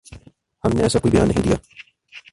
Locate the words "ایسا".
0.83-0.99